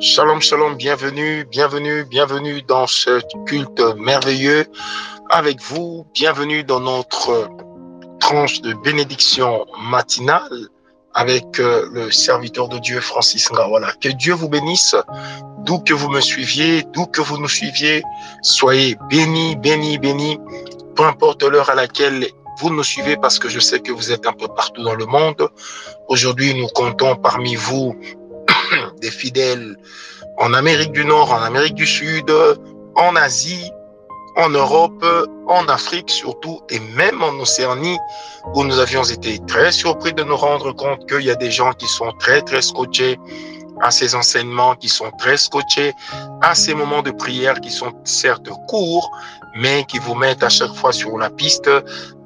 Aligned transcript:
Shalom, 0.00 0.42
shalom, 0.42 0.76
bienvenue, 0.76 1.46
bienvenue, 1.46 2.04
bienvenue 2.04 2.60
dans 2.60 2.86
ce 2.86 3.22
culte 3.46 3.80
merveilleux 3.96 4.66
avec 5.30 5.62
vous. 5.62 6.06
Bienvenue 6.12 6.62
dans 6.62 6.80
notre 6.80 7.48
tranche 8.18 8.60
de 8.60 8.74
bénédiction 8.74 9.64
matinale 9.80 10.68
avec 11.14 11.58
euh, 11.58 11.88
le 11.90 12.10
serviteur 12.10 12.68
de 12.68 12.78
Dieu 12.80 13.00
Francis 13.00 13.50
Ngawala. 13.50 13.92
Que 14.02 14.10
Dieu 14.10 14.34
vous 14.34 14.50
bénisse, 14.50 14.94
d'où 15.60 15.78
que 15.78 15.94
vous 15.94 16.10
me 16.10 16.20
suiviez, 16.20 16.82
d'où 16.92 17.06
que 17.06 17.22
vous 17.22 17.38
nous 17.38 17.48
suiviez. 17.48 18.02
Soyez 18.42 18.98
bénis, 19.08 19.56
bénis, 19.56 19.96
bénis, 19.96 20.38
peu 20.94 21.04
importe 21.04 21.44
l'heure 21.44 21.70
à 21.70 21.74
laquelle 21.74 22.26
vous 22.58 22.68
nous 22.68 22.84
suivez 22.84 23.16
parce 23.16 23.38
que 23.38 23.48
je 23.48 23.58
sais 23.58 23.80
que 23.80 23.90
vous 23.90 24.12
êtes 24.12 24.26
un 24.26 24.34
peu 24.34 24.48
partout 24.48 24.82
dans 24.82 24.94
le 24.94 25.06
monde. 25.06 25.48
Aujourd'hui, 26.08 26.54
nous 26.54 26.68
comptons 26.68 27.16
parmi 27.16 27.54
vous 27.54 27.96
fidèles 29.10 29.76
en 30.38 30.54
Amérique 30.54 30.92
du 30.92 31.04
Nord, 31.04 31.32
en 31.32 31.42
Amérique 31.42 31.74
du 31.74 31.86
Sud, 31.86 32.32
en 32.96 33.16
Asie, 33.16 33.70
en 34.36 34.48
Europe, 34.48 35.04
en 35.48 35.66
Afrique 35.68 36.10
surtout, 36.10 36.60
et 36.70 36.78
même 36.96 37.22
en 37.22 37.32
Océanie, 37.40 37.98
où 38.54 38.64
nous 38.64 38.78
avions 38.78 39.04
été 39.04 39.38
très 39.46 39.72
surpris 39.72 40.12
de 40.12 40.22
nous 40.22 40.36
rendre 40.36 40.72
compte 40.72 41.08
qu'il 41.08 41.22
y 41.22 41.30
a 41.30 41.34
des 41.34 41.50
gens 41.50 41.72
qui 41.72 41.86
sont 41.86 42.12
très, 42.18 42.40
très 42.42 42.62
scotchés 42.62 43.18
à 43.82 43.90
ces 43.90 44.14
enseignements, 44.14 44.74
qui 44.76 44.88
sont 44.88 45.10
très 45.18 45.36
scotchés 45.36 45.92
à 46.42 46.54
ces 46.54 46.74
moments 46.74 47.02
de 47.02 47.10
prière 47.10 47.60
qui 47.60 47.70
sont 47.70 47.92
certes 48.04 48.50
courts, 48.68 49.10
mais 49.56 49.84
qui 49.84 49.98
vous 49.98 50.14
mettent 50.14 50.42
à 50.42 50.48
chaque 50.48 50.74
fois 50.74 50.92
sur 50.92 51.16
la 51.18 51.30
piste 51.30 51.70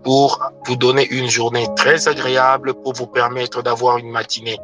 pour 0.04 0.40
vous 0.66 0.76
donner 0.76 1.08
une 1.10 1.28
journée 1.28 1.66
très 1.76 2.06
agréable, 2.08 2.74
pour 2.74 2.92
vous 2.92 3.06
permettre 3.06 3.62
d'avoir 3.62 3.98
une 3.98 4.10
matinée 4.10 4.58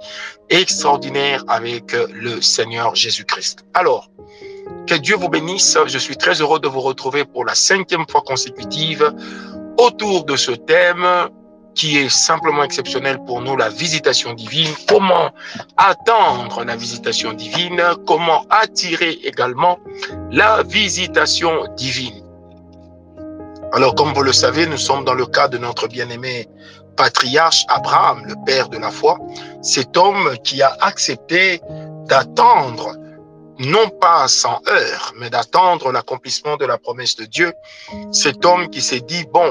extraordinaire 0.51 1.43
avec 1.49 1.93
le 1.93 2.41
Seigneur 2.41 2.95
Jésus-Christ. 2.95 3.65
Alors, 3.75 4.11
que 4.87 4.95
Dieu 4.95 5.17
vous 5.17 5.29
bénisse. 5.29 5.79
Je 5.87 5.99
suis 5.99 6.17
très 6.17 6.41
heureux 6.41 6.61
de 6.61 6.69
vous 6.69 6.81
retrouver 6.81 7.25
pour 7.25 7.45
la 7.45 7.55
cinquième 7.55 8.07
fois 8.09 8.23
consécutive 8.23 9.13
autour 9.79 10.25
de 10.25 10.37
ce 10.37 10.53
thème 10.53 11.07
qui 11.75 11.99
est 11.99 12.09
simplement 12.09 12.65
exceptionnel 12.65 13.19
pour 13.25 13.41
nous, 13.41 13.57
la 13.57 13.69
visitation 13.69 14.35
divine. 14.35 14.71
Comment 14.89 15.31
attendre 15.77 16.65
la 16.65 16.77
visitation 16.77 17.33
divine? 17.33 17.81
Comment 18.07 18.45
attirer 18.51 19.13
également 19.25 19.79
la 20.31 20.63
visitation 20.65 21.67
divine? 21.77 22.20
Alors, 23.73 23.95
comme 23.95 24.13
vous 24.13 24.23
le 24.23 24.33
savez, 24.33 24.67
nous 24.67 24.79
sommes 24.79 25.05
dans 25.05 25.15
le 25.15 25.27
cas 25.27 25.47
de 25.47 25.57
notre 25.57 25.87
bien-aimé 25.87 26.49
patriarche 26.97 27.65
Abraham, 27.69 28.25
le 28.27 28.35
père 28.45 28.69
de 28.69 28.79
la 28.79 28.91
foi, 28.91 29.19
cet 29.63 29.97
homme 29.97 30.37
qui 30.43 30.61
a 30.61 30.77
accepté 30.81 31.61
d'attendre, 32.07 32.97
non 33.59 33.89
pas 33.89 34.27
sans 34.27 34.61
heure, 34.69 35.13
mais 35.17 35.31
d'attendre 35.31 35.93
l'accomplissement 35.93 36.57
de 36.57 36.67
la 36.67 36.79
promesse 36.79 37.15
de 37.17 37.27
Dieu. 37.27 37.53
Cet 38.11 38.45
homme 38.45 38.69
qui 38.71 38.83
s'est 38.83 39.01
dit, 39.01 39.25
bon, 39.33 39.51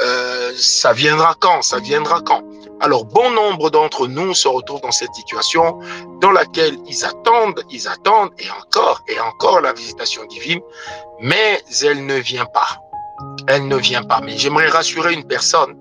euh, 0.00 0.52
ça 0.56 0.92
viendra 0.92 1.34
quand, 1.40 1.62
ça 1.62 1.78
viendra 1.78 2.20
quand? 2.20 2.42
Alors, 2.80 3.06
bon 3.06 3.30
nombre 3.30 3.70
d'entre 3.70 4.06
nous 4.08 4.34
se 4.34 4.48
retrouvent 4.48 4.82
dans 4.82 4.92
cette 4.92 5.14
situation 5.14 5.78
dans 6.20 6.32
laquelle 6.32 6.76
ils 6.86 7.04
attendent, 7.04 7.62
ils 7.70 7.88
attendent, 7.88 8.30
et 8.38 8.50
encore, 8.50 9.02
et 9.08 9.18
encore 9.20 9.60
la 9.60 9.72
visitation 9.72 10.24
divine, 10.26 10.60
mais 11.20 11.62
elle 11.82 12.04
ne 12.04 12.16
vient 12.16 12.46
pas 12.46 12.83
elle 13.48 13.68
ne 13.68 13.76
vient 13.76 14.02
pas. 14.02 14.20
Mais 14.22 14.36
j'aimerais 14.36 14.68
rassurer 14.68 15.14
une 15.14 15.24
personne 15.24 15.74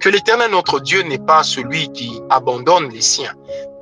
que 0.00 0.08
l'Éternel, 0.08 0.50
notre 0.52 0.80
Dieu, 0.80 1.02
n'est 1.02 1.18
pas 1.18 1.42
celui 1.42 1.90
qui 1.92 2.20
abandonne 2.30 2.88
les 2.90 3.00
siens. 3.00 3.32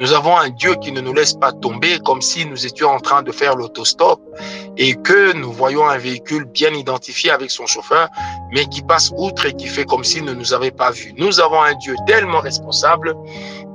Nous 0.00 0.12
avons 0.12 0.36
un 0.36 0.50
Dieu 0.50 0.74
qui 0.82 0.92
ne 0.92 1.00
nous 1.00 1.12
laisse 1.12 1.34
pas 1.34 1.52
tomber 1.52 1.98
comme 2.04 2.20
si 2.20 2.44
nous 2.46 2.66
étions 2.66 2.88
en 2.88 3.00
train 3.00 3.22
de 3.22 3.32
faire 3.32 3.56
l'autostop 3.56 4.20
et 4.76 4.94
que 4.94 5.32
nous 5.32 5.52
voyons 5.52 5.86
un 5.86 5.96
véhicule 5.96 6.44
bien 6.44 6.72
identifié 6.72 7.30
avec 7.30 7.50
son 7.50 7.66
chauffeur, 7.66 8.08
mais 8.52 8.66
qui 8.66 8.82
passe 8.82 9.10
outre 9.16 9.46
et 9.46 9.54
qui 9.54 9.66
fait 9.66 9.84
comme 9.84 10.04
s'il 10.04 10.24
ne 10.24 10.34
nous 10.34 10.52
avait 10.52 10.70
pas 10.70 10.90
vus. 10.90 11.14
Nous 11.16 11.40
avons 11.40 11.62
un 11.62 11.74
Dieu 11.74 11.94
tellement 12.06 12.40
responsable 12.40 13.14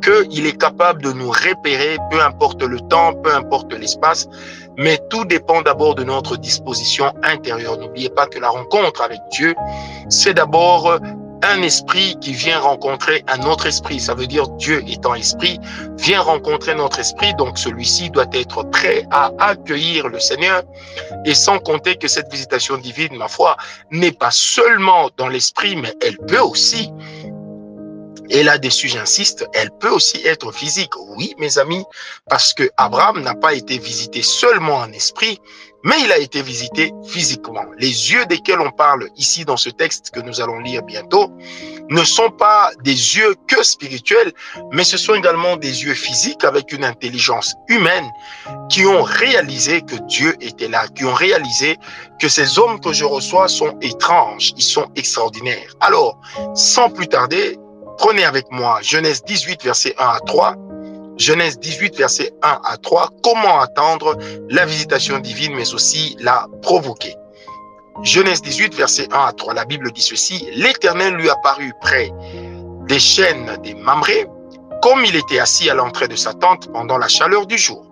qu'il 0.02 0.46
est 0.46 0.58
capable 0.58 1.02
de 1.02 1.12
nous 1.12 1.30
repérer, 1.30 1.98
peu 2.12 2.22
importe 2.22 2.62
le 2.64 2.80
temps, 2.82 3.14
peu 3.14 3.34
importe 3.34 3.74
l'espace, 3.74 4.28
mais 4.78 5.00
tout 5.09 5.26
dépend 5.26 5.62
d'abord 5.62 5.96
de 5.96 6.04
notre 6.04 6.38
disposition 6.38 7.14
intérieure. 7.24 7.78
N'oubliez 7.78 8.09
pas 8.09 8.28
que 8.28 8.40
la 8.40 8.50
rencontre 8.50 9.02
avec 9.02 9.20
Dieu, 9.32 9.56
c'est 10.09 10.34
d'abord 10.34 11.00
un 11.44 11.62
esprit 11.62 12.18
qui 12.22 12.34
vient 12.34 12.59
rencontrer 12.59 13.24
un 13.28 13.44
autre 13.44 13.66
esprit. 13.66 14.00
Ça 14.00 14.14
veut 14.14 14.28
dire 14.28 14.48
Dieu 14.50 14.84
étant 14.88 15.16
esprit, 15.16 15.59
vient 15.98 16.22
rencontrer 16.22 16.76
notre 16.76 17.00
esprit. 17.00 17.34
Donc 17.36 17.58
celui-ci 17.58 18.09
doit 18.12 18.28
être 18.34 18.64
prêt 18.64 19.06
à 19.12 19.32
accueillir 19.40 20.08
le 20.08 20.20
Seigneur. 20.20 20.64
Et 21.26 21.34
sans 21.34 21.59
compter 21.59 21.96
que 21.96 22.08
cette 22.08 22.32
visitation 22.32 22.78
divine, 22.78 23.16
ma 23.18 23.28
foi, 23.28 23.58
n'est 23.90 24.12
pas 24.12 24.32
seulement 24.32 25.09
dans 25.18 25.28
l'esprit, 25.28 25.76
mais 25.76 25.94
elle 26.02 26.18
peut 26.18 26.40
aussi 26.40 26.92
et 28.31 28.44
là-dessus, 28.44 28.88
j'insiste, 28.88 29.46
elle 29.53 29.72
peut 29.80 29.90
aussi 29.90 30.25
être 30.25 30.53
physique. 30.53 30.92
Oui, 31.18 31.36
mes 31.38 31.58
amis, 31.58 31.84
parce 32.30 32.53
que 32.53 32.69
Abraham 32.78 33.22
n'a 33.22 33.36
pas 33.36 33.53
été 33.53 33.78
visité 33.78 34.22
seulement 34.22 34.78
en 34.78 34.92
esprit, 34.94 35.38
mais 35.84 35.96
il 36.02 36.12
a 36.12 36.18
été 36.18 36.41
visité 36.41 36.94
physiquement. 37.06 37.66
Les 37.78 38.12
yeux 38.12 38.25
desquels 38.28 38.62
on 38.62 38.72
parle 38.72 39.09
ici 39.18 39.44
dans 39.44 39.58
ce 39.58 39.70
texte 39.70 40.12
que 40.12 40.22
nous 40.22 40.40
allons 40.40 40.59
lire 40.59 40.84
bientôt 40.84 41.30
ne 41.90 42.03
sont 42.06 42.30
pas 42.30 42.72
des 42.84 43.18
yeux 43.18 43.36
que 43.47 43.64
spirituels, 43.64 44.31
mais 44.72 44.86
ce 44.86 44.97
sont 44.97 45.16
également 45.16 45.58
des 45.58 45.84
yeux 45.84 45.94
physiques 45.94 46.46
avec 46.46 46.72
une 46.72 46.86
intelligence 46.86 47.53
humaine 47.68 48.09
qui 48.70 48.86
ont 48.86 49.03
réalisé 49.03 49.81
que 49.81 49.96
Dieu 50.08 50.36
était 50.40 50.70
là, 50.70 50.88
qui 50.88 51.03
ont 51.03 51.14
réalisé 51.14 51.78
que 52.20 52.30
ces 52.30 52.59
hommes 52.59 52.80
que 52.80 52.94
je 52.94 53.03
reçois 53.03 53.50
sont 53.50 53.78
étranges, 53.81 54.53
ils 54.56 54.64
sont 54.64 54.88
extraordinaires. 54.96 55.74
Alors, 55.81 56.18
sans 56.56 56.90
plus 56.90 57.08
tarder, 57.08 57.58
Prenez 58.02 58.26
avec 58.26 58.52
moi 58.52 58.80
Genèse 58.82 59.24
18, 59.26 59.64
verset 59.64 59.94
1 60.00 60.04
à 60.04 60.20
3. 60.26 60.56
Genèse 61.18 61.60
18, 61.60 61.96
verset 61.96 62.34
1 62.42 62.60
à 62.64 62.78
3. 62.78 63.12
Comment 63.22 63.60
attendre 63.60 64.18
la 64.50 64.66
visitation 64.66 65.20
divine, 65.20 65.54
mais 65.54 65.72
aussi 65.76 66.18
la 66.20 66.48
provoquer? 66.64 67.16
Genèse 68.02 68.42
18, 68.42 68.74
verset 68.74 69.08
1 69.14 69.28
à 69.28 69.32
3. 69.34 69.54
La 69.54 69.66
Bible 69.66 69.92
dit 69.92 70.02
ceci. 70.02 70.48
L'Éternel 70.56 71.14
lui 71.14 71.30
apparut 71.30 71.74
près 71.80 72.12
des 72.88 72.98
chaînes 72.98 73.56
des 73.62 73.76
Mamrés, 73.76 74.26
comme 74.82 75.06
il 75.06 75.16
était 75.16 75.38
assis 75.38 75.70
à 75.70 75.76
l'entrée 75.76 76.08
de 76.08 76.16
sa 76.16 76.34
tente 76.34 76.72
pendant 76.74 76.98
la 76.98 77.08
chaleur 77.08 77.46
du 77.46 77.60
jour. 77.60 77.86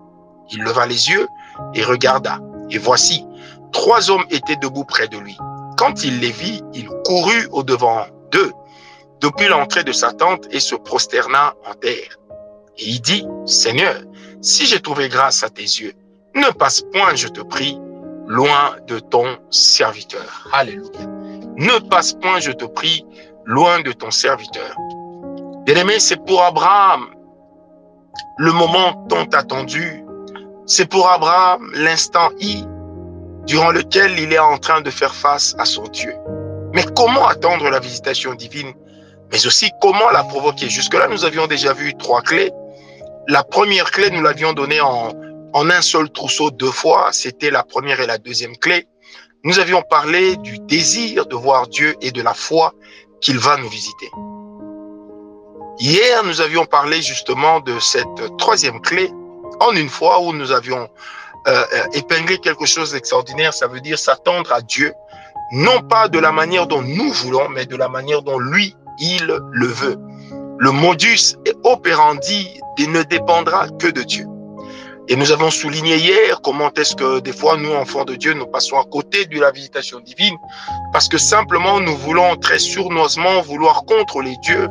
Il 0.50 0.64
leva 0.64 0.86
les 0.86 1.08
yeux 1.08 1.28
et 1.74 1.84
regarda. 1.84 2.40
Et 2.70 2.78
voici, 2.78 3.24
trois 3.70 4.10
hommes 4.10 4.24
étaient 4.30 4.56
debout 4.56 4.84
près 4.84 5.06
de 5.06 5.18
lui. 5.18 5.38
Quand 5.76 6.02
il 6.02 6.18
les 6.18 6.32
vit, 6.32 6.64
il 6.74 6.88
courut 7.04 7.46
au 7.52 7.62
devant 7.62 8.06
d'eux 8.32 8.52
depuis 9.20 9.48
l'entrée 9.48 9.84
de 9.84 9.92
sa 9.92 10.12
tente 10.12 10.46
et 10.50 10.60
se 10.60 10.74
prosterna 10.74 11.54
en 11.66 11.74
terre. 11.74 12.18
Et 12.78 12.88
il 12.88 13.00
dit, 13.00 13.26
Seigneur, 13.46 14.00
si 14.40 14.66
j'ai 14.66 14.80
trouvé 14.80 15.08
grâce 15.08 15.44
à 15.44 15.50
tes 15.50 15.62
yeux, 15.62 15.92
ne 16.34 16.50
passe 16.52 16.82
point, 16.92 17.14
je 17.14 17.28
te 17.28 17.40
prie, 17.40 17.78
loin 18.26 18.76
de 18.86 18.98
ton 18.98 19.38
serviteur. 19.50 20.48
Alléluia. 20.52 21.06
Ne 21.56 21.78
passe 21.88 22.14
point, 22.14 22.40
je 22.40 22.52
te 22.52 22.64
prie, 22.64 23.04
loin 23.44 23.80
de 23.80 23.92
ton 23.92 24.10
serviteur. 24.10 24.74
Bien-aimé, 25.64 25.98
c'est 25.98 26.24
pour 26.24 26.42
Abraham 26.42 27.06
le 28.38 28.52
moment 28.52 29.06
tant 29.08 29.24
attendu. 29.32 30.02
C'est 30.66 30.86
pour 30.88 31.08
Abraham 31.10 31.70
l'instant 31.74 32.30
I 32.38 32.64
durant 33.46 33.70
lequel 33.70 34.18
il 34.18 34.32
est 34.32 34.38
en 34.38 34.58
train 34.58 34.80
de 34.80 34.90
faire 34.90 35.14
face 35.14 35.54
à 35.58 35.64
son 35.64 35.82
Dieu. 35.88 36.14
Mais 36.72 36.84
comment 36.94 37.26
attendre 37.26 37.68
la 37.68 37.80
visitation 37.80 38.34
divine 38.34 38.72
mais 39.32 39.46
aussi 39.46 39.70
comment 39.80 40.10
la 40.10 40.24
provoquer? 40.24 40.68
Jusque-là, 40.68 41.08
nous 41.08 41.24
avions 41.24 41.46
déjà 41.46 41.72
vu 41.72 41.94
trois 41.96 42.22
clés. 42.22 42.50
La 43.28 43.44
première 43.44 43.90
clé, 43.90 44.10
nous 44.10 44.22
l'avions 44.22 44.52
donnée 44.52 44.80
en, 44.80 45.12
en 45.52 45.70
un 45.70 45.82
seul 45.82 46.10
trousseau 46.10 46.50
deux 46.50 46.70
fois. 46.70 47.10
C'était 47.12 47.50
la 47.50 47.62
première 47.62 48.00
et 48.00 48.06
la 48.06 48.18
deuxième 48.18 48.56
clé. 48.56 48.86
Nous 49.44 49.58
avions 49.58 49.82
parlé 49.82 50.36
du 50.36 50.58
désir 50.58 51.26
de 51.26 51.34
voir 51.34 51.68
Dieu 51.68 51.94
et 52.02 52.10
de 52.10 52.22
la 52.22 52.34
foi 52.34 52.74
qu'il 53.20 53.38
va 53.38 53.56
nous 53.56 53.68
visiter. 53.68 54.10
Hier, 55.78 56.22
nous 56.24 56.40
avions 56.42 56.66
parlé 56.66 57.00
justement 57.00 57.60
de 57.60 57.78
cette 57.78 58.36
troisième 58.36 58.80
clé 58.82 59.10
en 59.60 59.72
une 59.72 59.88
fois 59.88 60.20
où 60.20 60.32
nous 60.32 60.52
avions 60.52 60.88
euh, 61.48 61.64
euh 61.72 61.86
épinglé 61.94 62.38
quelque 62.38 62.66
chose 62.66 62.92
d'extraordinaire. 62.92 63.54
Ça 63.54 63.66
veut 63.66 63.80
dire 63.80 63.98
s'attendre 63.98 64.52
à 64.52 64.60
Dieu, 64.60 64.92
non 65.52 65.80
pas 65.80 66.08
de 66.08 66.18
la 66.18 66.32
manière 66.32 66.66
dont 66.66 66.82
nous 66.82 67.10
voulons, 67.12 67.48
mais 67.48 67.64
de 67.64 67.76
la 67.76 67.88
manière 67.88 68.20
dont 68.20 68.38
lui 68.38 68.76
il 69.00 69.26
le 69.26 69.66
veut. 69.66 69.96
Le 70.58 70.70
modus 70.70 71.36
operandi 71.64 72.60
ne 72.78 73.02
dépendra 73.02 73.68
que 73.78 73.88
de 73.88 74.02
Dieu. 74.02 74.26
Et 75.08 75.16
nous 75.16 75.32
avons 75.32 75.50
souligné 75.50 75.96
hier 75.96 76.40
comment 76.40 76.70
est-ce 76.74 76.94
que 76.94 77.18
des 77.18 77.32
fois, 77.32 77.56
nous, 77.56 77.72
enfants 77.72 78.04
de 78.04 78.14
Dieu, 78.14 78.32
nous 78.32 78.46
passons 78.46 78.78
à 78.78 78.84
côté 78.84 79.26
de 79.26 79.40
la 79.40 79.50
visitation 79.50 79.98
divine 79.98 80.36
parce 80.92 81.08
que 81.08 81.18
simplement, 81.18 81.80
nous 81.80 81.96
voulons 81.96 82.36
très 82.36 82.60
sournoisement 82.60 83.42
vouloir 83.42 83.84
contrôler 83.86 84.36
Dieu. 84.42 84.68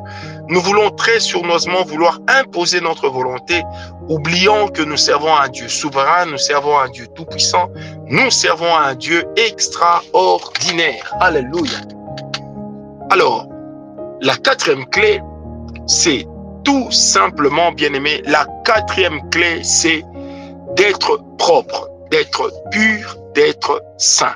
Nous 0.47 0.61
voulons 0.61 0.91
très 0.91 1.19
sournoisement 1.19 1.83
vouloir 1.83 2.19
imposer 2.29 2.79
notre 2.79 3.09
volonté, 3.09 3.63
oubliant 4.07 4.69
que 4.69 4.81
nous 4.81 4.95
servons 4.95 5.35
un 5.35 5.49
Dieu 5.49 5.67
souverain, 5.67 6.25
nous 6.27 6.37
servons 6.37 6.79
un 6.79 6.87
Dieu 6.87 7.07
tout-puissant, 7.15 7.69
nous 8.07 8.31
servons 8.31 8.73
un 8.73 8.95
Dieu 8.95 9.25
extraordinaire. 9.35 11.13
Alléluia. 11.19 11.79
Alors, 13.09 13.48
la 14.21 14.35
quatrième 14.35 14.85
clé, 14.89 15.21
c'est 15.87 16.25
tout 16.63 16.91
simplement, 16.91 17.71
bien 17.71 17.93
aimé, 17.93 18.21
la 18.25 18.45
quatrième 18.65 19.29
clé, 19.29 19.63
c'est 19.63 20.03
d'être 20.75 21.21
propre, 21.37 21.89
d'être 22.11 22.51
pur, 22.71 23.15
d'être 23.33 23.81
saint. 23.97 24.35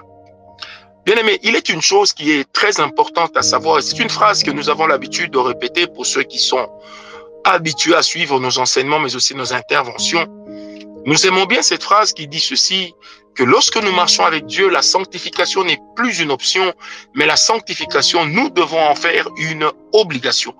Bien 1.05 1.15
aimé, 1.17 1.37
il 1.43 1.55
est 1.55 1.67
une 1.67 1.81
chose 1.81 2.13
qui 2.13 2.31
est 2.31 2.51
très 2.53 2.79
importante 2.79 3.35
à 3.35 3.41
savoir, 3.41 3.81
c'est 3.83 3.99
une 3.99 4.09
phrase 4.09 4.41
que 4.41 4.51
nous 4.51 4.69
avons 4.69 4.87
l'habitude 4.87 5.31
de 5.31 5.37
répéter 5.37 5.85
pour 5.87 6.05
ceux 6.05 6.23
qui 6.23 6.39
sont 6.39 6.69
habitués 7.43 7.95
à 7.95 8.01
suivre 8.01 8.39
nos 8.39 8.57
enseignements, 8.57 8.99
mais 8.99 9.13
aussi 9.15 9.35
nos 9.35 9.53
interventions. 9.53 10.25
Nous 11.05 11.27
aimons 11.27 11.45
bien 11.45 11.61
cette 11.61 11.83
phrase 11.83 12.13
qui 12.13 12.27
dit 12.29 12.39
ceci, 12.39 12.93
que 13.35 13.43
lorsque 13.43 13.81
nous 13.81 13.91
marchons 13.91 14.25
avec 14.25 14.45
Dieu, 14.45 14.69
la 14.69 14.81
sanctification 14.81 15.63
n'est 15.63 15.79
plus 15.95 16.19
une 16.19 16.31
option, 16.31 16.73
mais 17.15 17.25
la 17.25 17.35
sanctification, 17.35 18.25
nous 18.25 18.49
devons 18.49 18.81
en 18.81 18.95
faire 18.95 19.27
une 19.37 19.69
obligation. 19.93 20.53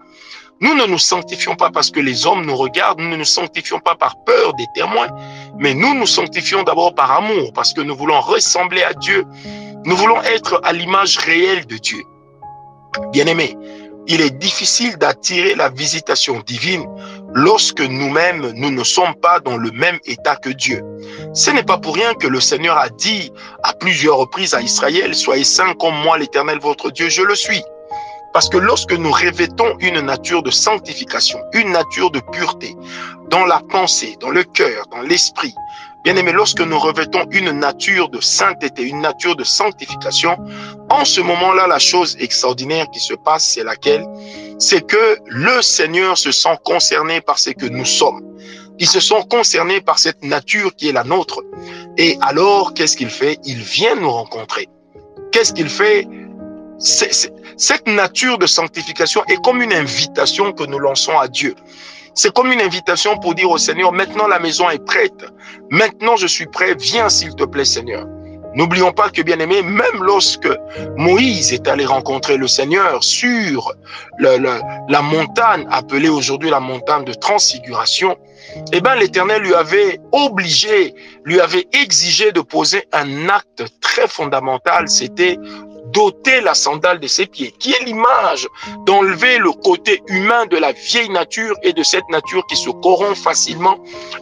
Nous 0.62 0.75
ne 0.75 0.86
nous 0.86 0.98
sanctifions 0.98 1.56
pas 1.56 1.72
parce 1.72 1.92
que 1.92 2.00
les 2.00 2.25
hommes 2.25 2.46
nous 2.46 2.56
regardent, 2.56 3.00
nous 3.00 3.10
ne 3.10 3.18
nous 3.18 3.25
sanctifions 3.25 3.80
pas 3.80 3.96
par 3.96 4.24
peur 4.24 4.54
des 4.54 4.68
témoins, 4.74 5.10
mais 5.58 5.74
nous 5.74 5.94
nous 5.94 6.08
sanctifions 6.08 6.64
d'abord 6.64 6.96
par 6.96 7.12
amour, 7.12 7.52
parce 7.54 7.74
que 7.74 7.81
nous 7.81 7.96
voulons 7.96 8.22
ressembler 8.22 8.84
à 8.84 8.94
Dieu, 8.94 9.25
nous 9.86 9.96
voulons 9.96 10.22
être 10.24 10.62
à 10.64 10.72
l'image 10.72 11.18
réelle 11.18 11.66
de 11.66 11.78
Dieu. 11.78 12.02
Bien-aimés, 13.12 13.58
il 14.08 14.22
est 14.22 14.38
difficile 14.38 14.98
d'attirer 14.98 15.56
la 15.56 15.70
visitation 15.70 16.42
divine 16.46 16.86
lorsque 17.33 17.81
nous-mêmes, 17.81 18.51
nous 18.56 18.71
ne 18.71 18.83
sommes 18.83 19.15
pas 19.15 19.39
dans 19.39 19.57
le 19.57 19.71
même 19.71 20.00
état 20.06 20.35
que 20.35 20.50
Dieu. 20.50 20.83
Ce 21.33 21.51
n'est 21.51 21.63
pas 21.63 21.77
pour 21.77 21.95
rien 21.95 22.13
que 22.13 22.27
le 22.27 22.39
Seigneur 22.39 22.77
a 22.77 22.89
dit 22.89 23.31
à 23.63 23.74
plusieurs 23.74 24.18
reprises 24.18 24.53
à 24.53 24.62
Israël, 24.62 25.15
soyez 25.15 25.44
saints 25.44 25.74
comme 25.80 25.95
moi 25.95 26.18
l'Éternel 26.18 26.59
votre 26.59 26.91
Dieu, 26.91 27.09
je 27.09 27.21
le 27.21 27.35
suis. 27.35 27.62
Parce 28.33 28.50
que 28.50 28.57
lorsque 28.57 28.94
nous 28.94 29.12
revêtons 29.12 29.77
une 29.80 30.00
nature 30.00 30.41
de 30.41 30.50
sanctification, 30.50 31.39
une 31.53 31.71
nature 31.71 32.09
de 32.09 32.19
pureté, 32.31 32.75
dans 33.30 33.45
la 33.45 33.62
pensée, 33.69 34.18
dans 34.19 34.31
le 34.31 34.44
cœur, 34.44 34.86
dans 34.91 35.01
l'esprit, 35.01 35.53
bien 36.03 36.15
aimé, 36.15 36.31
lorsque 36.31 36.62
nous 36.62 36.79
revêtons 36.79 37.25
une 37.31 37.51
nature 37.51 38.09
de 38.09 38.19
sainteté, 38.19 38.83
une 38.83 39.01
nature 39.01 39.36
de 39.36 39.44
sanctification, 39.44 40.36
en 40.89 41.06
ce 41.06 41.21
moment-là, 41.21 41.68
la 41.68 41.79
chose 41.79 42.18
extraordinaire 42.19 42.88
qui 42.91 43.00
se 43.00 43.13
passe, 43.13 43.44
c'est 43.44 43.63
laquelle? 43.63 44.03
C'est 44.59 44.85
que 44.85 45.17
le 45.27 45.61
Seigneur 45.61 46.17
se 46.17 46.31
sent 46.31 46.57
concerné 46.63 47.21
par 47.21 47.39
ce 47.39 47.51
que 47.51 47.65
nous 47.65 47.85
sommes. 47.85 48.21
Ils 48.79 48.88
se 48.88 49.00
sont 49.00 49.21
concernés 49.23 49.81
par 49.81 50.00
cette 50.00 50.23
nature 50.23 50.75
qui 50.75 50.89
est 50.89 50.94
la 50.94 51.03
nôtre. 51.03 51.41
Et 51.97 52.17
alors, 52.21 52.73
qu'est-ce 52.73 52.97
qu'il 52.97 53.09
fait? 53.09 53.38
Il 53.45 53.57
vient 53.57 53.95
nous 53.95 54.11
rencontrer. 54.11 54.67
Qu'est-ce 55.31 55.53
qu'il 55.53 55.69
fait? 55.69 56.07
Cette 56.79 57.88
nature 57.88 58.38
de 58.38 58.47
sanctification 58.47 59.23
est 59.29 59.41
comme 59.44 59.61
une 59.61 59.73
invitation 59.73 60.51
que 60.51 60.63
nous 60.63 60.79
lançons 60.79 61.17
à 61.17 61.27
Dieu. 61.27 61.55
C'est 62.15 62.33
comme 62.33 62.51
une 62.51 62.61
invitation 62.61 63.17
pour 63.17 63.35
dire 63.35 63.50
au 63.50 63.57
Seigneur, 63.57 63.91
maintenant 63.91 64.27
la 64.27 64.39
maison 64.39 64.69
est 64.69 64.83
prête. 64.83 65.25
Maintenant 65.69 66.15
je 66.15 66.27
suis 66.27 66.45
prêt. 66.45 66.75
Viens 66.75 67.09
s'il 67.09 67.35
te 67.35 67.44
plaît 67.44 67.65
Seigneur. 67.65 68.05
N'oublions 68.55 68.91
pas 68.91 69.09
que, 69.09 69.21
bien 69.21 69.39
aimé, 69.39 69.61
même 69.63 70.03
lorsque 70.03 70.50
Moïse 70.95 71.53
est 71.53 71.67
allé 71.67 71.85
rencontrer 71.85 72.38
le 72.38 72.47
Seigneur 72.47 73.03
sur 73.03 73.73
la 74.19 75.01
montagne 75.01 75.65
appelée 75.71 76.09
aujourd'hui 76.09 76.50
la 76.50 76.59
montagne 76.59 77.03
de 77.05 77.13
transfiguration, 77.13 78.15
eh 78.71 78.81
bien, 78.81 78.95
l'Éternel 78.95 79.41
lui 79.41 79.55
avait 79.55 80.00
obligé, 80.11 80.94
lui 81.25 81.39
avait 81.39 81.67
exigé 81.73 82.31
de 82.31 82.41
poser 82.41 82.83
un 82.91 83.29
acte 83.29 83.63
très 83.81 84.07
fondamental, 84.07 84.88
c'était 84.88 85.38
d'ôter 85.94 86.42
la 86.42 86.54
sandale 86.54 87.00
de 87.00 87.07
ses 87.07 87.28
pieds, 87.28 87.51
qui 87.51 87.72
est 87.74 87.84
l'image 87.86 88.48
d'enlever 88.86 89.38
le 89.38 89.51
côté 89.51 90.01
humain 90.07 90.45
de 90.48 90.57
la 90.57 90.72
vieille 90.72 91.10
nature 91.10 91.56
et 91.63 91.74
de 91.74 91.84
cette 91.84 92.07
nature 92.10 92.45
qui 92.48 92.56
se 92.56 92.69
corrompt 92.69 93.18
facilement 93.18 93.78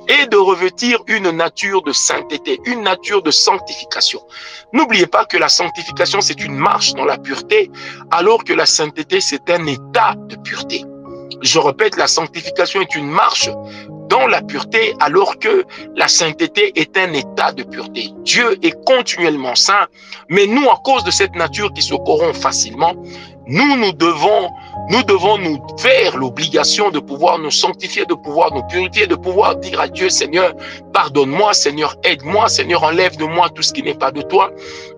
et 0.08 0.26
de 0.28 0.38
revêtir 0.38 1.00
une 1.08 1.32
nature 1.32 1.82
de 1.82 1.94
sainteté, 1.94 2.60
une 2.66 2.84
nature 2.84 3.24
de 3.24 3.32
sanctification. 3.32 4.22
N'oubliez 4.74 5.08
pas 5.08 5.26
que 5.26 5.38
la 5.38 5.50
sanctification, 5.50 6.22
c'est 6.22 6.42
une 6.42 6.56
marche 6.56 6.94
dans 6.94 7.06
la 7.06 7.18
pureté, 7.18 7.72
alors 8.12 8.44
que 8.44 8.54
la 8.54 8.66
sainteté, 8.66 9.22
c'est 9.22 9.50
un 9.50 9.66
état 9.66 10.16
de 10.18 10.36
pureté. 10.36 10.84
Je 11.42 11.58
répète, 11.58 11.96
la 11.98 12.08
sanctification 12.08 12.82
est 12.82 12.96
une 12.96 13.10
marche 13.10 13.50
dans 14.12 14.28
la 14.28 14.42
pureté 14.42 14.94
alors 15.00 15.40
que 15.40 15.66
la 15.96 16.08
sainteté 16.08 16.74
est 16.76 16.96
un 16.98 17.14
état 17.14 17.54
de 17.54 17.64
pureté. 17.64 18.10
Dieu 18.24 18.58
est 18.62 18.76
continuellement 18.86 19.56
saint, 19.56 19.88
mais 20.30 20.46
nous, 20.46 20.70
à 20.70 20.80
cause 20.84 21.04
de 21.06 21.12
cette 21.12 21.34
nature 21.34 21.72
qui 21.74 21.82
se 21.82 21.96
corrompt 21.96 22.36
facilement, 22.36 22.94
nous, 23.48 23.76
nous 23.78 23.92
devons, 23.94 24.50
nous 24.90 25.04
devons 25.04 25.38
nous 25.38 25.58
faire 25.80 26.16
l'obligation 26.18 26.92
de 26.92 27.00
pouvoir 27.00 27.40
nous 27.40 27.52
sanctifier, 27.52 28.06
de 28.06 28.14
pouvoir 28.14 28.54
nous 28.54 28.64
purifier, 28.64 29.08
de 29.08 29.16
pouvoir 29.16 29.56
dire 29.56 29.80
à 29.80 29.88
Dieu, 29.88 30.10
Seigneur, 30.10 30.54
pardonne-moi, 30.94 31.54
Seigneur, 31.54 31.96
aide-moi, 32.04 32.50
Seigneur, 32.50 32.84
enlève 32.84 33.18
de 33.18 33.26
moi 33.26 33.50
tout 33.50 33.62
ce 33.62 33.74
qui 33.74 33.82
n'est 33.82 33.96
pas 33.96 34.12
de 34.12 34.22
toi. 34.22 34.52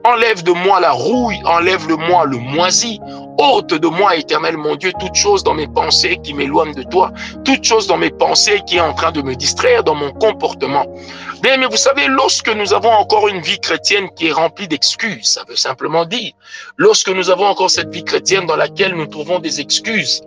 Enlève 0.04 0.44
de 0.44 0.52
moi 0.52 0.80
la 0.80 0.92
rouille, 0.92 1.40
enlève 1.46 1.88
de 1.88 1.96
moi 1.96 2.26
le 2.26 2.38
moisi, 2.38 3.00
ôte 3.38 3.74
de 3.74 3.88
moi, 3.88 4.16
éternel 4.16 4.58
mon 4.58 4.76
Dieu, 4.76 4.92
toute 5.00 5.16
chose 5.16 5.44
dans 5.44 5.54
mes 5.54 5.68
pensées 5.68 6.20
qui 6.24 6.34
m'éloignent 6.34 6.76
de 6.76 6.84
toi, 6.84 7.12
toute 7.44 7.64
chose 7.64 7.88
dans 7.88 7.98
mes 7.98 8.10
pensées 8.10 8.62
qui 8.68 8.78
est 8.78 8.82
en 8.82 8.94
train 8.94 9.12
de 9.12 9.22
me 9.22 9.36
distraire 9.36 9.84
dans 9.84 9.96
mon 9.96 10.12
comportement. 10.12 10.86
Mais 11.44 11.58
vous 11.66 11.78
savez, 11.78 12.08
lorsque 12.08 12.50
nous 12.50 12.74
avons 12.74 12.92
encore 12.92 13.28
une 13.28 13.42
vie 13.42 13.60
chrétienne 13.60 14.10
qui 14.16 14.28
est 14.28 14.32
remplie 14.32 14.68
d'excuses, 14.68 15.28
ça 15.28 15.44
veut 15.48 15.56
simplement 15.56 16.06
dire, 16.06 16.32
lorsque 16.78 17.10
nous 17.10 17.30
avons 17.30 17.46
encore 17.46 17.70
cette 17.70 17.94
vie 17.94 18.04
chrétienne 18.04 18.46
dans 18.46 18.56
laquelle 18.56 18.96
nous 18.96 19.08
trouvons 19.08 19.40
des 19.40 19.60
excuses, 19.60 20.22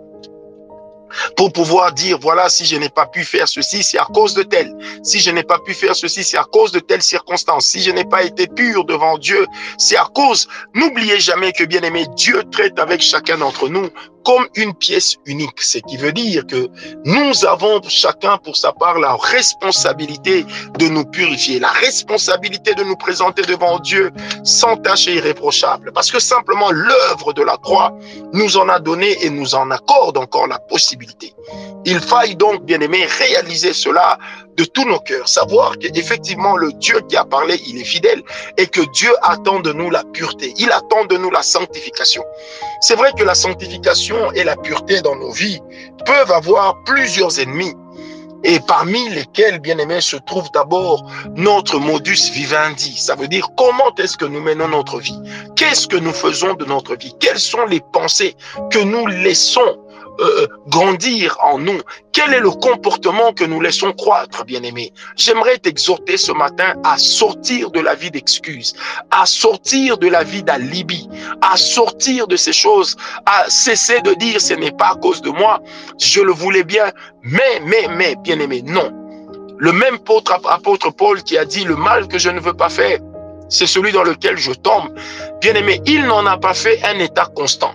pour 1.35 1.51
pouvoir 1.51 1.93
dire, 1.93 2.17
voilà, 2.21 2.49
si 2.49 2.65
je 2.65 2.75
n'ai 2.75 2.89
pas 2.89 3.05
pu 3.05 3.23
faire 3.23 3.47
ceci, 3.47 3.83
c'est 3.83 3.99
à 3.99 4.05
cause 4.05 4.33
de 4.33 4.43
tel. 4.43 4.73
Si 5.03 5.19
je 5.19 5.31
n'ai 5.31 5.43
pas 5.43 5.59
pu 5.59 5.73
faire 5.73 5.95
ceci, 5.95 6.23
c'est 6.23 6.37
à 6.37 6.43
cause 6.43 6.71
de 6.71 6.79
telle 6.79 7.01
circonstance. 7.01 7.65
Si 7.65 7.81
je 7.81 7.91
n'ai 7.91 8.05
pas 8.05 8.23
été 8.23 8.47
pur 8.47 8.85
devant 8.85 9.17
Dieu, 9.17 9.45
c'est 9.77 9.97
à 9.97 10.07
cause. 10.13 10.47
N'oubliez 10.73 11.19
jamais 11.19 11.51
que, 11.51 11.63
bien 11.63 11.81
aimé, 11.81 12.05
Dieu 12.15 12.43
traite 12.51 12.79
avec 12.79 13.01
chacun 13.01 13.37
d'entre 13.37 13.69
nous 13.69 13.89
comme 14.27 14.45
une 14.55 14.73
pièce 14.73 15.15
unique, 15.25 15.61
ce 15.61 15.77
qui 15.77 15.95
veut 15.95 16.11
dire 16.11 16.45
que 16.45 16.67
nous 17.05 17.45
avons 17.45 17.81
chacun 17.87 18.37
pour 18.37 18.57
sa 18.57 18.73
part 18.73 18.99
la 18.99 19.15
responsabilité 19.15 20.45
de 20.77 20.89
nous 20.89 21.05
purifier, 21.05 21.59
la 21.59 21.69
responsabilité 21.69 22.73
de 22.73 22.83
nous 22.83 22.97
présenter 22.97 23.43
devant 23.43 23.79
Dieu 23.79 24.11
sans 24.43 24.75
tâche 24.75 25.07
et 25.07 25.15
irréprochable, 25.15 25.93
parce 25.93 26.11
que 26.11 26.19
simplement 26.19 26.71
l'œuvre 26.71 27.31
de 27.31 27.41
la 27.41 27.55
croix 27.55 27.97
nous 28.33 28.57
en 28.57 28.67
a 28.67 28.79
donné 28.81 29.15
et 29.23 29.29
nous 29.29 29.55
en 29.55 29.71
accorde 29.71 30.17
encore 30.17 30.47
la 30.47 30.59
possibilité. 30.59 30.96
Il 31.85 31.99
faille 31.99 32.35
donc, 32.35 32.63
bien 32.65 32.79
aimé, 32.81 33.05
réaliser 33.05 33.73
cela 33.73 34.17
de 34.55 34.63
tous 34.65 34.85
nos 34.85 34.99
cœurs, 34.99 35.27
savoir 35.27 35.77
qu'effectivement 35.77 36.57
le 36.57 36.73
Dieu 36.73 36.99
qui 37.07 37.15
a 37.15 37.23
parlé, 37.23 37.61
il 37.67 37.79
est 37.79 37.85
fidèle 37.85 38.23
et 38.57 38.67
que 38.67 38.81
Dieu 38.91 39.11
attend 39.21 39.59
de 39.59 39.71
nous 39.71 39.89
la 39.89 40.03
pureté, 40.03 40.53
il 40.57 40.71
attend 40.71 41.05
de 41.05 41.17
nous 41.17 41.29
la 41.29 41.43
sanctification. 41.43 42.23
C'est 42.81 42.95
vrai 42.95 43.11
que 43.17 43.23
la 43.23 43.35
sanctification 43.35 44.31
et 44.33 44.43
la 44.43 44.55
pureté 44.55 45.01
dans 45.01 45.15
nos 45.15 45.31
vies 45.31 45.59
peuvent 46.05 46.31
avoir 46.31 46.75
plusieurs 46.85 47.39
ennemis. 47.39 47.73
Et 48.43 48.59
parmi 48.59 49.09
lesquels, 49.09 49.59
bien 49.59 49.77
aimé, 49.79 49.99
se 49.99 50.15
trouve 50.15 50.49
d'abord 50.53 51.09
notre 51.35 51.79
modus 51.79 52.31
vivendi. 52.31 52.95
Ça 52.95 53.15
veut 53.15 53.27
dire 53.27 53.47
comment 53.57 53.91
est-ce 53.97 54.15
que 54.15 54.25
nous 54.25 54.41
menons 54.41 54.67
notre 54.67 54.99
vie? 54.99 55.19
Qu'est-ce 55.55 55.87
que 55.87 55.97
nous 55.97 56.13
faisons 56.13 56.53
de 56.53 56.65
notre 56.65 56.95
vie? 56.95 57.13
Quelles 57.19 57.39
sont 57.39 57.65
les 57.65 57.81
pensées 57.91 58.35
que 58.71 58.79
nous 58.79 59.07
laissons 59.07 59.77
euh, 60.19 60.47
grandir 60.67 61.37
en 61.43 61.59
nous 61.59 61.79
Quel 62.11 62.33
est 62.33 62.39
le 62.39 62.51
comportement 62.51 63.33
que 63.33 63.43
nous 63.43 63.61
laissons 63.61 63.93
croître, 63.93 64.45
bien-aimé? 64.45 64.91
J'aimerais 65.15 65.57
t'exhorter 65.57 66.17
ce 66.17 66.31
matin 66.31 66.75
à 66.83 66.97
sortir 66.97 67.71
de 67.71 67.79
la 67.79 67.95
vie 67.95 68.11
d'excuses, 68.11 68.73
à 69.11 69.25
sortir 69.25 69.97
de 69.97 70.07
la 70.07 70.23
vie 70.23 70.43
d'alibi, 70.43 71.07
à 71.41 71.57
sortir 71.57 72.27
de 72.27 72.35
ces 72.35 72.53
choses, 72.53 72.95
à 73.25 73.49
cesser 73.49 74.01
de 74.01 74.13
dire 74.15 74.41
ce 74.41 74.53
n'est 74.53 74.71
pas 74.71 74.91
à 74.91 74.95
cause 74.95 75.21
de 75.21 75.29
moi, 75.29 75.61
je 75.99 76.21
le 76.21 76.31
voulais 76.31 76.63
bien, 76.63 76.91
mais, 77.23 77.61
mais, 77.63 77.87
mais, 77.89 78.15
bien-aimé, 78.23 78.61
non. 78.65 78.91
Le 79.59 79.71
même 79.71 79.95
apôtre, 79.95 80.39
apôtre 80.49 80.91
Paul 80.91 81.23
qui 81.23 81.37
a 81.37 81.45
dit 81.45 81.63
le 81.63 81.75
mal 81.75 82.07
que 82.07 82.17
je 82.17 82.29
ne 82.29 82.39
veux 82.39 82.53
pas 82.53 82.69
faire, 82.69 82.99
c'est 83.49 83.67
celui 83.67 83.91
dans 83.91 84.03
lequel 84.03 84.37
je 84.37 84.51
tombe. 84.51 84.93
Bien-aimé, 85.41 85.81
il 85.85 86.05
n'en 86.05 86.25
a 86.25 86.37
pas 86.37 86.53
fait 86.53 86.79
un 86.83 86.99
état 86.99 87.25
constant. 87.25 87.73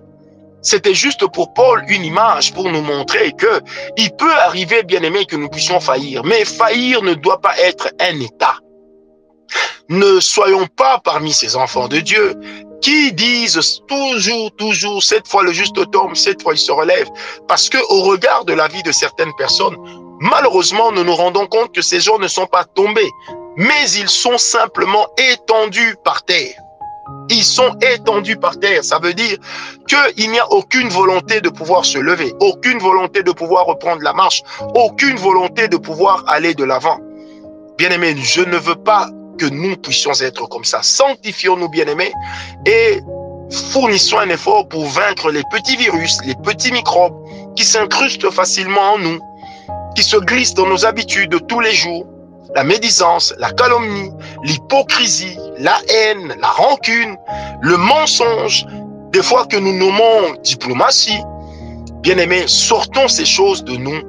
C'était 0.62 0.94
juste 0.94 1.26
pour 1.32 1.52
Paul 1.54 1.84
une 1.88 2.04
image 2.04 2.54
pour 2.54 2.70
nous 2.70 2.82
montrer 2.82 3.32
que 3.32 3.60
il 3.96 4.10
peut 4.16 4.32
arriver, 4.32 4.82
bien 4.84 5.02
aimé, 5.02 5.26
que 5.26 5.36
nous 5.36 5.48
puissions 5.48 5.80
faillir. 5.80 6.24
Mais 6.24 6.44
faillir 6.44 7.02
ne 7.02 7.14
doit 7.14 7.40
pas 7.40 7.58
être 7.58 7.88
un 8.00 8.20
état. 8.20 8.56
Ne 9.88 10.20
soyons 10.20 10.66
pas 10.68 11.00
parmi 11.00 11.32
ces 11.32 11.56
enfants 11.56 11.88
de 11.88 11.98
Dieu 11.98 12.34
qui 12.80 13.12
disent 13.12 13.80
toujours, 13.88 14.50
toujours, 14.56 15.02
cette 15.02 15.28
fois 15.28 15.42
le 15.42 15.52
juste 15.52 15.90
tombe, 15.90 16.14
cette 16.14 16.42
fois 16.42 16.54
il 16.54 16.58
se 16.58 16.72
relève. 16.72 17.08
Parce 17.48 17.68
que 17.68 17.78
au 17.90 18.02
regard 18.02 18.44
de 18.44 18.52
la 18.52 18.68
vie 18.68 18.82
de 18.82 18.92
certaines 18.92 19.32
personnes, 19.36 19.76
malheureusement, 20.20 20.92
nous 20.92 21.04
nous 21.04 21.14
rendons 21.14 21.46
compte 21.46 21.74
que 21.74 21.82
ces 21.82 22.00
gens 22.00 22.18
ne 22.18 22.28
sont 22.28 22.46
pas 22.46 22.64
tombés, 22.64 23.10
mais 23.56 23.90
ils 23.96 24.08
sont 24.08 24.38
simplement 24.38 25.06
étendus 25.18 25.96
par 26.04 26.24
terre. 26.24 26.51
Ils 27.32 27.44
sont 27.44 27.74
étendus 27.80 28.36
par 28.36 28.58
terre. 28.58 28.84
Ça 28.84 28.98
veut 28.98 29.14
dire 29.14 29.38
qu'il 29.88 30.30
n'y 30.30 30.38
a 30.38 30.46
aucune 30.52 30.88
volonté 30.90 31.40
de 31.40 31.48
pouvoir 31.48 31.84
se 31.84 31.98
lever, 31.98 32.34
aucune 32.40 32.78
volonté 32.78 33.22
de 33.22 33.32
pouvoir 33.32 33.64
reprendre 33.64 34.02
la 34.02 34.12
marche, 34.12 34.42
aucune 34.74 35.16
volonté 35.16 35.66
de 35.68 35.78
pouvoir 35.78 36.24
aller 36.28 36.54
de 36.54 36.64
l'avant. 36.64 36.98
Bien-aimés, 37.78 38.14
je 38.16 38.42
ne 38.42 38.58
veux 38.58 38.76
pas 38.76 39.08
que 39.38 39.46
nous 39.46 39.76
puissions 39.76 40.12
être 40.20 40.46
comme 40.46 40.64
ça. 40.64 40.82
Sanctifions-nous, 40.82 41.70
bien-aimés, 41.70 42.12
et 42.66 43.00
fournissons 43.72 44.18
un 44.18 44.28
effort 44.28 44.68
pour 44.68 44.84
vaincre 44.84 45.30
les 45.30 45.42
petits 45.50 45.76
virus, 45.76 46.18
les 46.26 46.34
petits 46.34 46.70
microbes 46.70 47.16
qui 47.56 47.64
s'incrustent 47.64 48.30
facilement 48.30 48.92
en 48.92 48.98
nous, 48.98 49.18
qui 49.96 50.02
se 50.02 50.18
glissent 50.18 50.54
dans 50.54 50.66
nos 50.66 50.84
habitudes 50.84 51.30
de 51.30 51.38
tous 51.38 51.60
les 51.60 51.72
jours, 51.72 52.06
la 52.54 52.64
médisance, 52.64 53.34
la 53.38 53.50
calomnie, 53.52 54.10
l'hypocrisie, 54.42 55.38
la 55.58 55.78
haine, 55.88 56.34
la 56.40 56.48
rancune, 56.48 57.16
le 57.60 57.76
mensonge, 57.76 58.66
des 59.10 59.22
fois 59.22 59.46
que 59.46 59.56
nous 59.56 59.76
nommons 59.76 60.34
diplomatie. 60.42 61.20
Bien-aimés, 62.02 62.44
sortons 62.46 63.08
ces 63.08 63.26
choses 63.26 63.62
de 63.64 63.76
nous 63.76 64.00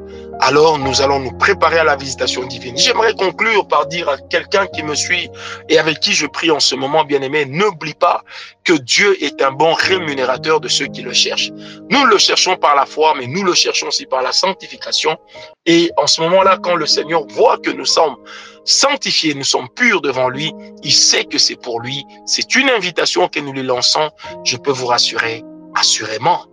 alors 0.43 0.77
nous 0.77 1.01
allons 1.01 1.19
nous 1.19 1.31
préparer 1.31 1.77
à 1.77 1.83
la 1.83 1.95
visitation 1.95 2.45
divine. 2.45 2.77
J'aimerais 2.77 3.13
conclure 3.13 3.67
par 3.67 3.87
dire 3.87 4.09
à 4.09 4.17
quelqu'un 4.17 4.67
qui 4.67 4.83
me 4.83 4.95
suit 4.95 5.29
et 5.69 5.79
avec 5.79 5.99
qui 5.99 6.13
je 6.13 6.27
prie 6.27 6.51
en 6.51 6.59
ce 6.59 6.75
moment, 6.75 7.05
bien-aimé, 7.05 7.45
n'oublie 7.45 7.93
pas 7.93 8.23
que 8.63 8.73
Dieu 8.73 9.15
est 9.23 9.41
un 9.41 9.51
bon 9.51 9.73
rémunérateur 9.73 10.59
de 10.59 10.67
ceux 10.67 10.87
qui 10.87 11.01
le 11.01 11.13
cherchent. 11.13 11.51
Nous 11.89 12.05
le 12.05 12.17
cherchons 12.17 12.57
par 12.57 12.75
la 12.75 12.85
foi, 12.85 13.13
mais 13.17 13.27
nous 13.27 13.43
le 13.43 13.53
cherchons 13.53 13.87
aussi 13.87 14.05
par 14.05 14.21
la 14.21 14.31
sanctification. 14.31 15.17
Et 15.65 15.91
en 15.97 16.07
ce 16.07 16.21
moment-là, 16.21 16.57
quand 16.61 16.75
le 16.75 16.87
Seigneur 16.87 17.25
voit 17.27 17.57
que 17.57 17.69
nous 17.69 17.85
sommes 17.85 18.15
sanctifiés, 18.65 19.33
nous 19.33 19.43
sommes 19.43 19.69
purs 19.69 20.01
devant 20.01 20.29
lui, 20.29 20.53
il 20.83 20.93
sait 20.93 21.25
que 21.25 21.37
c'est 21.37 21.55
pour 21.55 21.79
lui. 21.79 22.05
C'est 22.25 22.55
une 22.55 22.69
invitation 22.69 23.27
que 23.27 23.39
nous 23.39 23.53
lui 23.53 23.63
lançons. 23.63 24.09
Je 24.43 24.57
peux 24.57 24.71
vous 24.71 24.87
rassurer, 24.87 25.43
assurément, 25.75 26.45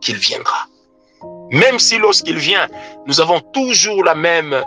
qu'il 0.00 0.16
viendra. 0.16 0.66
Même 1.50 1.78
si 1.78 1.98
lorsqu'il 1.98 2.38
vient, 2.38 2.68
nous 3.06 3.20
avons 3.20 3.40
toujours 3.52 4.04
la 4.04 4.14
même 4.14 4.62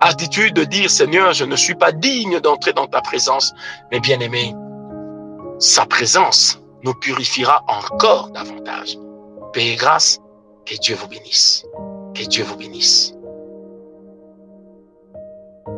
attitude 0.00 0.54
de 0.54 0.64
dire, 0.64 0.90
Seigneur, 0.90 1.32
je 1.32 1.44
ne 1.44 1.56
suis 1.56 1.74
pas 1.74 1.92
digne 1.92 2.40
d'entrer 2.40 2.72
dans 2.72 2.86
ta 2.86 3.00
présence, 3.00 3.52
mais 3.90 4.00
bien 4.00 4.20
aimé, 4.20 4.54
sa 5.58 5.86
présence 5.86 6.60
nous 6.84 6.94
purifiera 6.94 7.64
encore 7.66 8.30
davantage. 8.30 8.98
Paix 9.52 9.68
et 9.68 9.76
grâce, 9.76 10.18
que 10.66 10.76
Dieu 10.76 10.96
vous 10.96 11.08
bénisse. 11.08 11.64
Que 12.14 12.24
Dieu 12.24 12.44
vous 12.44 12.56
bénisse. 12.56 13.15